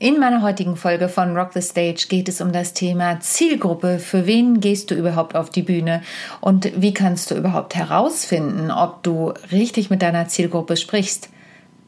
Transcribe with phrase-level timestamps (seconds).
[0.00, 3.98] In meiner heutigen Folge von Rock the Stage geht es um das Thema Zielgruppe.
[3.98, 6.02] Für wen gehst du überhaupt auf die Bühne?
[6.40, 11.30] Und wie kannst du überhaupt herausfinden, ob du richtig mit deiner Zielgruppe sprichst?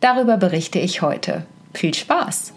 [0.01, 1.47] Darüber berichte ich heute.
[1.73, 2.53] Viel Spaß!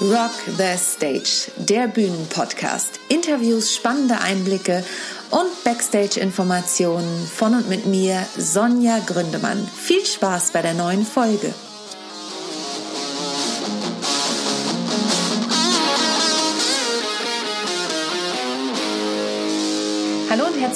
[0.00, 3.00] Rock the Stage, der Bühnenpodcast.
[3.08, 4.84] Interviews, spannende Einblicke
[5.30, 9.66] und Backstage-Informationen von und mit mir, Sonja Gründemann.
[9.66, 11.52] Viel Spaß bei der neuen Folge.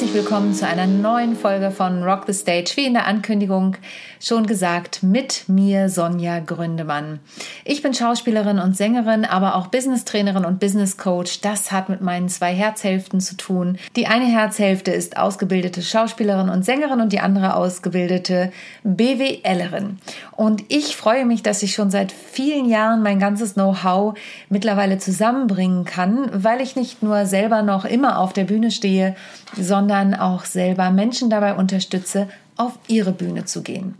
[0.03, 2.73] Herzlich willkommen zu einer neuen Folge von Rock the Stage.
[2.75, 3.77] Wie in der Ankündigung
[4.19, 7.21] schon gesagt, mit mir Sonja Gründemann.
[7.65, 11.41] Ich bin Schauspielerin und Sängerin, aber auch Business-Trainerin und Business Coach.
[11.43, 13.79] Das hat mit meinen zwei Herzhälften zu tun.
[13.95, 18.51] Die eine Herzhälfte ist ausgebildete Schauspielerin und Sängerin und die andere ausgebildete
[18.83, 20.01] BWLerin.
[20.33, 25.85] Und ich freue mich, dass ich schon seit vielen Jahren mein ganzes Know-how mittlerweile zusammenbringen
[25.85, 29.15] kann, weil ich nicht nur selber noch immer auf der Bühne stehe,
[29.57, 33.95] sondern auch selber Menschen dabei unterstütze, auf ihre Bühne zu gehen.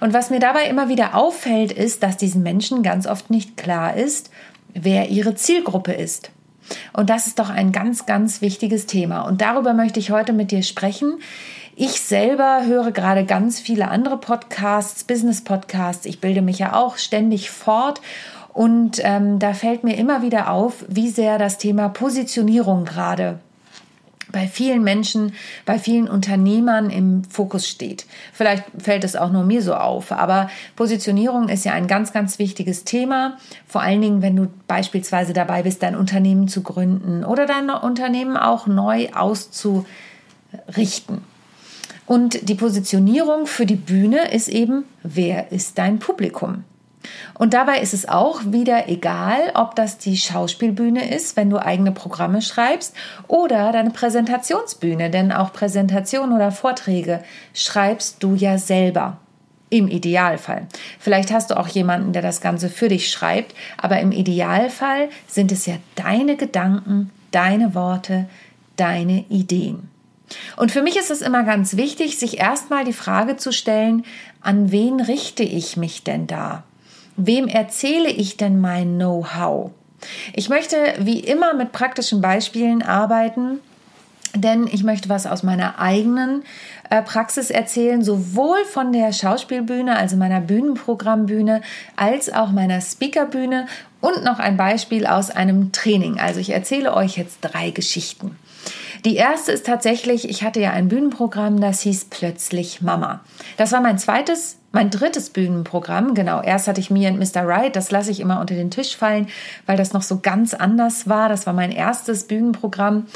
[0.00, 3.96] Und was mir dabei immer wieder auffällt, ist, dass diesen Menschen ganz oft nicht klar
[3.96, 4.30] ist,
[4.72, 6.30] wer ihre Zielgruppe ist.
[6.92, 9.22] Und das ist doch ein ganz, ganz wichtiges Thema.
[9.22, 11.20] Und darüber möchte ich heute mit dir sprechen.
[11.76, 16.06] Ich selber höre gerade ganz viele andere Podcasts, Business-Podcasts.
[16.06, 18.00] Ich bilde mich ja auch ständig fort.
[18.52, 23.40] Und ähm, da fällt mir immer wieder auf, wie sehr das Thema Positionierung gerade
[24.34, 25.32] bei vielen Menschen,
[25.64, 28.04] bei vielen Unternehmern im Fokus steht.
[28.32, 32.40] Vielleicht fällt es auch nur mir so auf, aber Positionierung ist ja ein ganz, ganz
[32.40, 33.38] wichtiges Thema.
[33.68, 38.36] Vor allen Dingen, wenn du beispielsweise dabei bist, dein Unternehmen zu gründen oder dein Unternehmen
[38.36, 39.86] auch neu auszurichten.
[42.04, 46.64] Und die Positionierung für die Bühne ist eben, wer ist dein Publikum?
[47.34, 51.92] Und dabei ist es auch wieder egal, ob das die Schauspielbühne ist, wenn du eigene
[51.92, 52.94] Programme schreibst,
[53.28, 57.22] oder deine Präsentationsbühne, denn auch Präsentationen oder Vorträge
[57.52, 59.18] schreibst du ja selber.
[59.70, 60.68] Im Idealfall.
[61.00, 65.50] Vielleicht hast du auch jemanden, der das Ganze für dich schreibt, aber im Idealfall sind
[65.50, 68.26] es ja deine Gedanken, deine Worte,
[68.76, 69.88] deine Ideen.
[70.56, 74.04] Und für mich ist es immer ganz wichtig, sich erstmal die Frage zu stellen,
[74.40, 76.62] an wen richte ich mich denn da?
[77.16, 79.70] Wem erzähle ich denn mein Know-how?
[80.32, 83.60] Ich möchte wie immer mit praktischen Beispielen arbeiten,
[84.34, 86.42] denn ich möchte was aus meiner eigenen
[86.90, 91.62] äh, Praxis erzählen, sowohl von der Schauspielbühne, also meiner Bühnenprogrammbühne,
[91.96, 93.66] als auch meiner Speakerbühne
[94.00, 96.18] und noch ein Beispiel aus einem Training.
[96.18, 98.36] Also ich erzähle euch jetzt drei Geschichten.
[99.04, 103.20] Die erste ist tatsächlich, ich hatte ja ein Bühnenprogramm, das hieß Plötzlich Mama.
[103.56, 107.46] Das war mein zweites mein drittes Bühnenprogramm, genau, erst hatte ich Me and Mr.
[107.46, 109.28] Right, das lasse ich immer unter den Tisch fallen,
[109.66, 111.28] weil das noch so ganz anders war.
[111.28, 113.06] Das war mein erstes Bühnenprogramm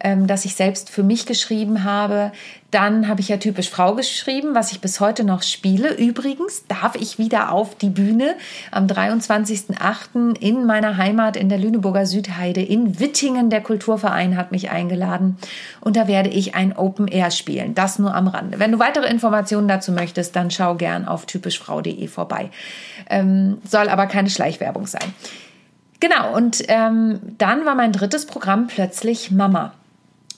[0.00, 2.32] ähm, das ich selbst für mich geschrieben habe.
[2.70, 5.94] Dann habe ich ja typisch Frau geschrieben, was ich bis heute noch spiele.
[5.94, 8.34] Übrigens darf ich wieder auf die Bühne
[8.70, 10.38] am 23.08.
[10.38, 13.48] in meiner Heimat in der Lüneburger Südheide in Wittingen.
[13.48, 15.38] Der Kulturverein hat mich eingeladen
[15.80, 17.74] und da werde ich ein Open Air spielen.
[17.74, 18.58] Das nur am Rande.
[18.58, 22.50] Wenn du weitere Informationen dazu möchtest, dann schau gern auf typischfrau.de vorbei.
[23.08, 25.14] Ähm, soll aber keine Schleichwerbung sein.
[26.00, 29.72] Genau, und ähm, dann war mein drittes Programm plötzlich Mama.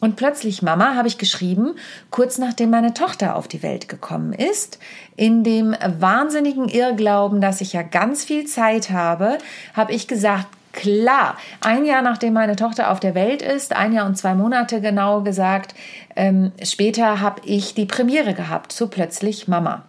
[0.00, 1.74] Und plötzlich Mama habe ich geschrieben,
[2.10, 4.78] kurz nachdem meine Tochter auf die Welt gekommen ist,
[5.16, 9.36] in dem wahnsinnigen Irrglauben, dass ich ja ganz viel Zeit habe,
[9.74, 14.06] habe ich gesagt, klar, ein Jahr nachdem meine Tochter auf der Welt ist, ein Jahr
[14.06, 15.74] und zwei Monate genau gesagt,
[16.16, 19.82] ähm, später habe ich die Premiere gehabt zu plötzlich Mama.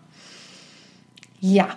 [1.39, 1.69] Ja,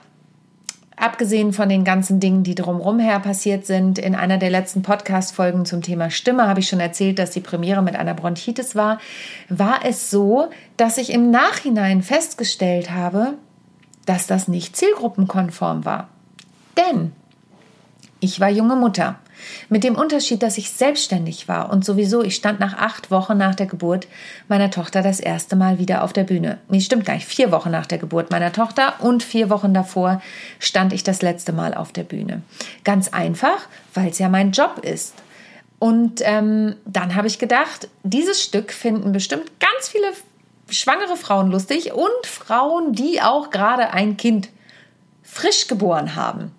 [1.05, 5.67] Abgesehen von den ganzen Dingen, die drumherum her passiert sind, in einer der letzten Podcast-Folgen
[5.67, 8.99] zum Thema Stimme habe ich schon erzählt, dass die Premiere mit einer Bronchitis war,
[9.51, 10.49] war es so,
[10.79, 13.35] dass ich im Nachhinein festgestellt habe,
[14.07, 16.09] dass das nicht zielgruppenkonform war.
[16.79, 17.13] Denn
[18.21, 19.17] ich war junge Mutter.
[19.69, 23.55] Mit dem Unterschied, dass ich selbstständig war und sowieso, ich stand nach acht Wochen nach
[23.55, 24.07] der Geburt
[24.49, 26.59] meiner Tochter das erste Mal wieder auf der Bühne.
[26.69, 27.27] Nee, stimmt gar nicht.
[27.27, 30.23] Vier Wochen nach der Geburt meiner Tochter und vier Wochen davor
[30.59, 32.43] stand ich das letzte Mal auf der Bühne.
[32.85, 35.15] Ganz einfach, weil es ja mein Job ist.
[35.79, 40.07] Und ähm, dann habe ich gedacht, dieses Stück finden bestimmt ganz viele
[40.71, 44.49] schwangere Frauen lustig und Frauen, die auch gerade ein Kind
[45.23, 46.53] frisch geboren haben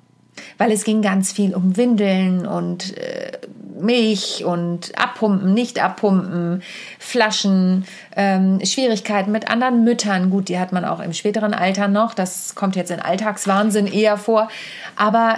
[0.58, 3.32] weil es ging ganz viel um Windeln und äh,
[3.80, 6.64] Milch und abpumpen, nicht abpumpen,
[7.00, 10.30] Flaschen, ähm, Schwierigkeiten mit anderen Müttern.
[10.30, 12.14] Gut, die hat man auch im späteren Alter noch.
[12.14, 14.50] Das kommt jetzt in Alltagswahnsinn eher vor.
[14.96, 15.38] Aber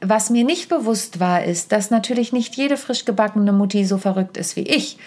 [0.00, 4.36] was mir nicht bewusst war, ist, dass natürlich nicht jede frisch gebackene Mutti so verrückt
[4.36, 4.98] ist wie ich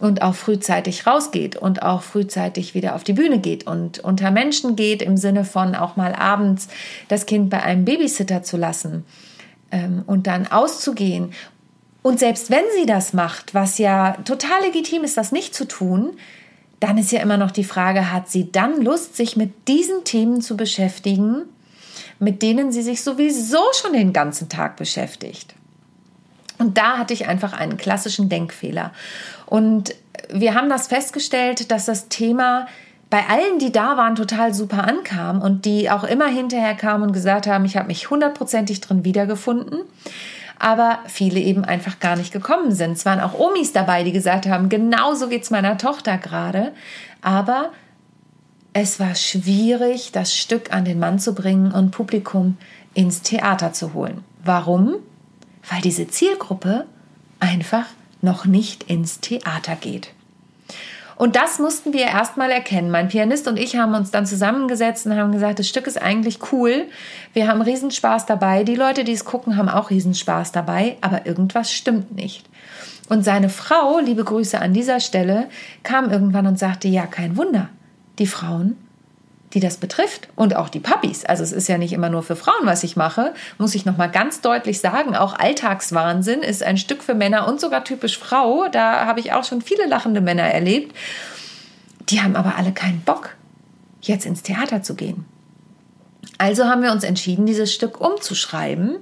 [0.00, 4.76] und auch frühzeitig rausgeht und auch frühzeitig wieder auf die Bühne geht und unter Menschen
[4.76, 6.68] geht im Sinne von auch mal abends
[7.08, 9.04] das Kind bei einem Babysitter zu lassen
[9.70, 11.32] ähm, und dann auszugehen.
[12.02, 16.10] Und selbst wenn sie das macht, was ja total legitim ist, das nicht zu tun,
[16.80, 20.42] dann ist ja immer noch die Frage, hat sie dann Lust, sich mit diesen Themen
[20.42, 21.44] zu beschäftigen,
[22.18, 25.54] mit denen sie sich sowieso schon den ganzen Tag beschäftigt?
[26.58, 28.92] Und da hatte ich einfach einen klassischen Denkfehler.
[29.46, 29.94] Und
[30.32, 32.66] wir haben das festgestellt, dass das Thema
[33.10, 37.12] bei allen, die da waren, total super ankam und die auch immer hinterher kamen und
[37.12, 39.80] gesagt haben, ich habe mich hundertprozentig drin wiedergefunden.
[40.58, 42.92] Aber viele eben einfach gar nicht gekommen sind.
[42.92, 46.72] Es waren auch Omis dabei, die gesagt haben, genau so geht es meiner Tochter gerade.
[47.22, 47.70] Aber
[48.72, 52.56] es war schwierig, das Stück an den Mann zu bringen und Publikum
[52.94, 54.24] ins Theater zu holen.
[54.44, 54.96] Warum?
[55.70, 56.86] Weil diese Zielgruppe
[57.40, 57.86] einfach
[58.22, 60.10] noch nicht ins Theater geht.
[61.16, 62.90] Und das mussten wir erstmal erkennen.
[62.90, 66.38] Mein Pianist und ich haben uns dann zusammengesetzt und haben gesagt, das Stück ist eigentlich
[66.52, 66.86] cool.
[67.32, 68.64] Wir haben Riesenspaß dabei.
[68.64, 70.96] Die Leute, die es gucken, haben auch Riesenspaß dabei.
[71.02, 72.44] Aber irgendwas stimmt nicht.
[73.08, 75.48] Und seine Frau, liebe Grüße an dieser Stelle,
[75.82, 77.68] kam irgendwann und sagte, ja, kein Wunder.
[78.18, 78.76] Die Frauen
[79.54, 81.24] die das betrifft und auch die Puppies.
[81.24, 83.96] Also es ist ja nicht immer nur für Frauen, was ich mache, muss ich noch
[83.96, 85.16] mal ganz deutlich sagen.
[85.16, 88.66] Auch Alltagswahnsinn ist ein Stück für Männer und sogar typisch Frau.
[88.70, 90.94] Da habe ich auch schon viele lachende Männer erlebt.
[92.08, 93.30] Die haben aber alle keinen Bock,
[94.02, 95.24] jetzt ins Theater zu gehen.
[96.36, 98.96] Also haben wir uns entschieden, dieses Stück umzuschreiben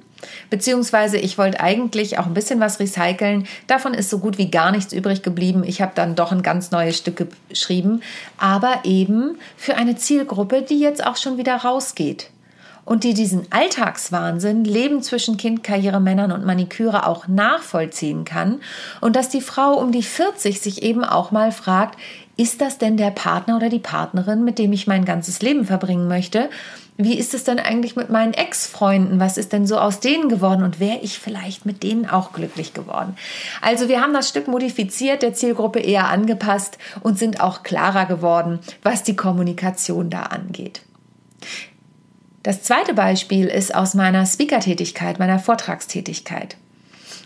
[0.51, 3.47] Beziehungsweise ich wollte eigentlich auch ein bisschen was recyceln.
[3.67, 5.65] Davon ist so gut wie gar nichts übrig geblieben.
[5.65, 8.03] Ich habe dann doch ein ganz neues Stück geschrieben,
[8.39, 12.31] aber eben für eine Zielgruppe, die jetzt auch schon wieder rausgeht
[12.85, 18.61] und die diesen Alltagswahnsinn, Leben zwischen Kind, Karriere, Männern und Maniküre auch nachvollziehen kann
[19.01, 21.99] und dass die Frau um die 40 sich eben auch mal fragt,
[22.37, 26.09] ist das denn der Partner oder die Partnerin, mit dem ich mein ganzes Leben verbringen
[26.09, 26.49] möchte?
[26.97, 29.19] Wie ist es denn eigentlich mit meinen Ex-Freunden?
[29.19, 30.63] Was ist denn so aus denen geworden?
[30.63, 33.17] Und wäre ich vielleicht mit denen auch glücklich geworden?
[33.61, 38.61] Also wir haben das Stück modifiziert, der Zielgruppe eher angepasst und sind auch klarer geworden,
[38.83, 40.83] was die Kommunikation da angeht.
[42.43, 46.57] Das zweite Beispiel ist aus meiner Speaker-Tätigkeit, meiner Vortragstätigkeit.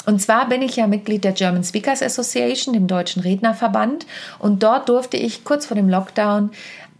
[0.07, 4.07] Und zwar bin ich ja Mitglied der German Speakers Association, dem deutschen Rednerverband.
[4.39, 6.51] Und dort durfte ich kurz vor dem Lockdown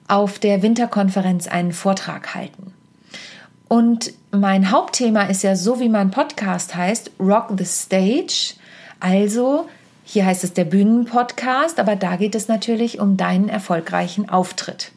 [0.09, 2.75] auf der Winterkonferenz einen Vortrag halten.
[3.69, 8.55] Und mein Hauptthema ist ja so, wie mein Podcast heißt, Rock the Stage.
[8.99, 9.69] Also,
[10.05, 14.93] hier heißt es der Bühnenpodcast, aber da geht es natürlich um deinen erfolgreichen Auftritt.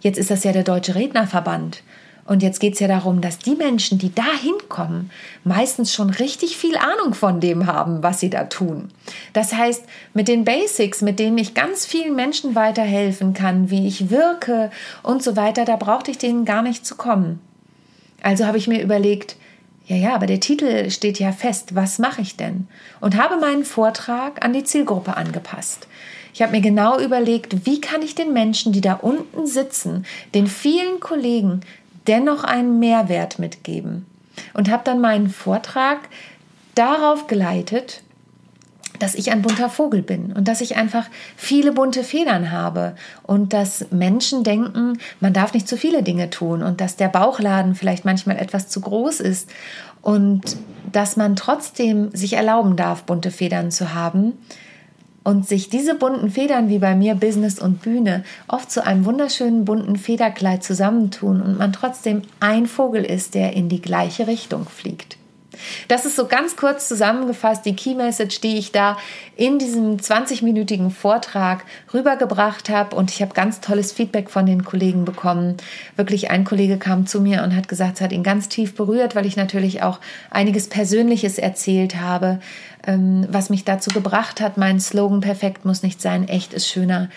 [0.00, 1.82] Jetzt ist das ja der Deutsche Rednerverband.
[2.24, 5.10] Und jetzt geht es ja darum, dass die Menschen, die da hinkommen,
[5.44, 8.88] meistens schon richtig viel Ahnung von dem haben, was sie da tun.
[9.32, 9.84] Das heißt,
[10.14, 14.70] mit den Basics, mit denen ich ganz vielen Menschen weiterhelfen kann, wie ich wirke
[15.02, 17.40] und so weiter, da brauchte ich denen gar nicht zu kommen.
[18.22, 19.36] Also habe ich mir überlegt,
[19.86, 22.68] ja, ja, aber der Titel steht ja fest, was mache ich denn?
[23.00, 25.88] Und habe meinen Vortrag an die Zielgruppe angepasst.
[26.32, 30.46] Ich habe mir genau überlegt, wie kann ich den Menschen, die da unten sitzen, den
[30.46, 31.60] vielen Kollegen
[32.06, 34.06] dennoch einen Mehrwert mitgeben.
[34.54, 36.08] Und habe dann meinen Vortrag
[36.74, 38.02] darauf geleitet,
[38.98, 41.06] dass ich ein bunter Vogel bin und dass ich einfach
[41.36, 42.94] viele bunte Federn habe
[43.24, 47.74] und dass Menschen denken, man darf nicht zu viele Dinge tun und dass der Bauchladen
[47.74, 49.50] vielleicht manchmal etwas zu groß ist
[50.02, 50.56] und
[50.92, 54.34] dass man trotzdem sich erlauben darf, bunte Federn zu haben
[55.24, 59.64] und sich diese bunten Federn wie bei mir Business und Bühne oft zu einem wunderschönen
[59.64, 65.16] bunten Federkleid zusammentun und man trotzdem ein Vogel ist, der in die gleiche Richtung fliegt.
[65.88, 68.96] Das ist so ganz kurz zusammengefasst die Key Message, die ich da
[69.36, 72.96] in diesem 20-minütigen Vortrag rübergebracht habe.
[72.96, 75.56] Und ich habe ganz tolles Feedback von den Kollegen bekommen.
[75.96, 79.14] Wirklich ein Kollege kam zu mir und hat gesagt, es hat ihn ganz tief berührt,
[79.14, 82.40] weil ich natürlich auch einiges Persönliches erzählt habe,
[82.86, 87.08] ähm, was mich dazu gebracht hat, meinen Slogan Perfekt muss nicht sein, echt ist schöner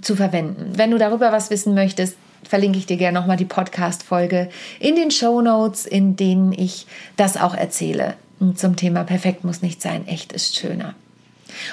[0.00, 0.72] zu verwenden.
[0.76, 2.16] Wenn du darüber was wissen möchtest,
[2.48, 4.48] verlinke ich dir gerne nochmal die Podcast-Folge
[4.80, 8.14] in den Show Notes, in denen ich das auch erzähle.
[8.56, 10.94] Zum Thema Perfekt muss nicht sein, echt ist schöner.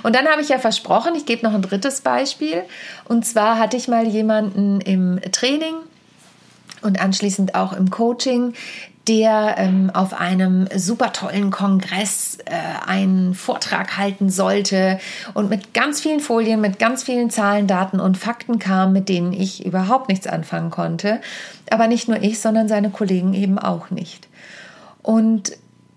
[0.04, 2.64] Und dann habe ich ja versprochen, ich gebe noch ein drittes Beispiel.
[3.06, 5.76] Und zwar hatte ich mal jemanden im Training,
[6.82, 8.54] und anschließend auch im Coaching,
[9.08, 12.54] der ähm, auf einem super tollen Kongress äh,
[12.86, 15.00] einen Vortrag halten sollte
[15.34, 19.34] und mit ganz vielen Folien, mit ganz vielen Zahlen, Daten und Fakten kam, mit denen
[19.34, 21.22] ich überhaupt nichts anfangen konnte.
[21.72, 24.28] Aber nicht nur ich, sondern seine Kollegen eben auch nicht.
[25.02, 25.54] Und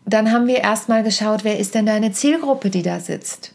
[0.07, 3.53] dann haben wir erstmal geschaut, wer ist denn deine Zielgruppe, die da sitzt?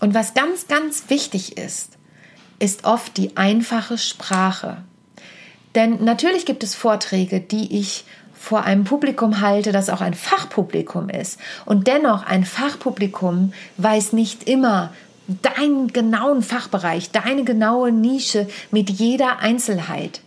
[0.00, 1.98] Und was ganz, ganz wichtig ist,
[2.60, 4.78] ist oft die einfache Sprache.
[5.74, 11.10] Denn natürlich gibt es Vorträge, die ich vor einem Publikum halte, das auch ein Fachpublikum
[11.10, 11.38] ist.
[11.66, 14.92] Und dennoch, ein Fachpublikum weiß nicht immer
[15.42, 20.20] deinen genauen Fachbereich, deine genaue Nische mit jeder Einzelheit.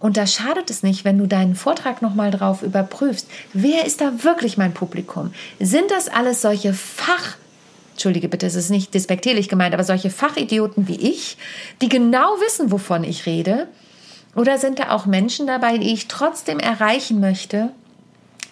[0.00, 3.26] Und da schadet es nicht, wenn du deinen Vortrag nochmal drauf überprüfst.
[3.54, 5.32] Wer ist da wirklich mein Publikum?
[5.60, 7.36] Sind das alles solche Fach,
[7.92, 11.38] Entschuldige bitte, es ist nicht despektierlich gemeint, aber solche Fachidioten wie ich,
[11.80, 13.68] die genau wissen, wovon ich rede?
[14.34, 17.70] Oder sind da auch Menschen dabei, die ich trotzdem erreichen möchte,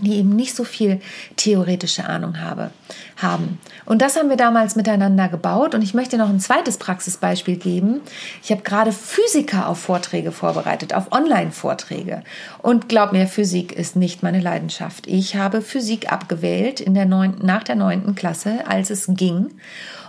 [0.02, 1.00] die eben nicht so viel
[1.36, 2.70] theoretische Ahnung habe,
[3.16, 3.58] haben.
[3.84, 5.74] Und das haben wir damals miteinander gebaut.
[5.74, 8.00] Und ich möchte noch ein zweites Praxisbeispiel geben.
[8.42, 12.24] Ich habe gerade Physiker auf Vorträge vorbereitet, auf Online-Vorträge.
[12.60, 15.06] Und glaub mir, Physik ist nicht meine Leidenschaft.
[15.06, 19.50] Ich habe Physik abgewählt in der neunten, nach der neunten Klasse, als es ging.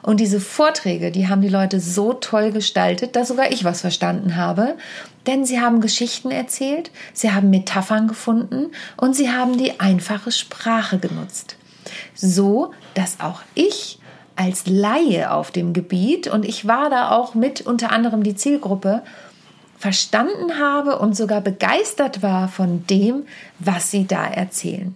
[0.03, 4.35] Und diese Vorträge, die haben die Leute so toll gestaltet, dass sogar ich was verstanden
[4.35, 4.75] habe.
[5.25, 10.99] Denn sie haben Geschichten erzählt, sie haben Metaphern gefunden und sie haben die einfache Sprache
[10.99, 11.55] genutzt.
[12.13, 13.99] So, dass auch ich
[14.35, 19.03] als Laie auf dem Gebiet, und ich war da auch mit unter anderem die Zielgruppe,
[19.77, 23.23] verstanden habe und sogar begeistert war von dem,
[23.59, 24.95] was sie da erzählen.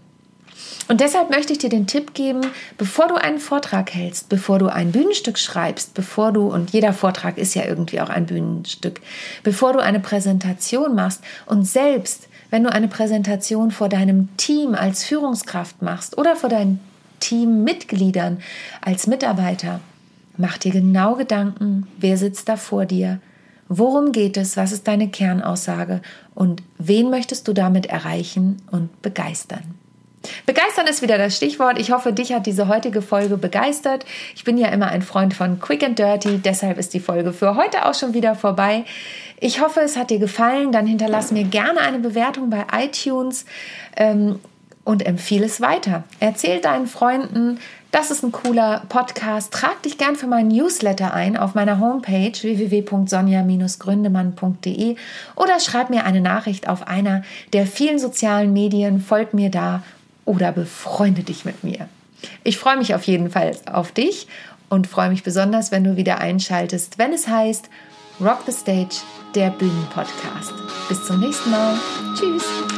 [0.88, 2.42] Und deshalb möchte ich dir den Tipp geben,
[2.78, 7.38] bevor du einen Vortrag hältst, bevor du ein Bühnenstück schreibst, bevor du, und jeder Vortrag
[7.38, 9.02] ist ja irgendwie auch ein Bühnenstück,
[9.44, 15.04] bevor du eine Präsentation machst und selbst, wenn du eine Präsentation vor deinem Team als
[15.04, 16.80] Führungskraft machst oder vor deinen
[17.20, 18.40] Teammitgliedern
[18.80, 19.82] als Mitarbeiter,
[20.38, 23.20] mach dir genau Gedanken, wer sitzt da vor dir,
[23.68, 26.02] worum geht es, was ist deine Kernaussage
[26.34, 29.76] und wen möchtest du damit erreichen und begeistern.
[30.46, 31.80] Begeistern ist wieder das Stichwort.
[31.80, 34.06] Ich hoffe, dich hat diese heutige Folge begeistert.
[34.36, 37.56] Ich bin ja immer ein Freund von Quick and Dirty, deshalb ist die Folge für
[37.56, 38.86] heute auch schon wieder vorbei.
[39.40, 40.72] Ich hoffe, es hat dir gefallen.
[40.72, 43.46] Dann hinterlass mir gerne eine Bewertung bei iTunes
[43.96, 44.40] ähm,
[44.84, 46.04] und empfehle es weiter.
[46.20, 47.60] Erzähl deinen Freunden,
[47.92, 49.54] das ist ein cooler Podcast.
[49.54, 54.98] Trag dich gern für meinen Newsletter ein auf meiner Homepage www.sonja-gründemann.de
[55.36, 59.00] oder schreib mir eine Nachricht auf einer der vielen sozialen Medien.
[59.00, 59.84] Folg mir da
[60.28, 61.88] oder befreunde dich mit mir.
[62.44, 64.28] Ich freue mich auf jeden Fall auf dich
[64.70, 67.70] und freue mich besonders, wenn du wieder einschaltest, wenn es heißt
[68.20, 69.02] Rock the Stage,
[69.36, 70.54] der Bühnenpodcast.
[70.90, 71.80] Bis zum nächsten Mal.
[72.16, 72.77] Tschüss.